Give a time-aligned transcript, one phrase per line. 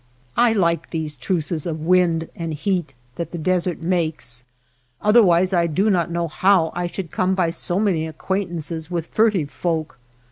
[0.35, 4.45] I like these truces of wind and heat that the desert makes,
[4.99, 9.51] otherwise I do not know how I should come by so many acquaintances with furtive
[9.51, 9.99] folk.